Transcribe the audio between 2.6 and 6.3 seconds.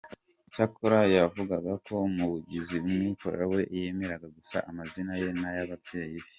umwirondoro we, yemera gusa amazina ye n'ay'ababyeyi.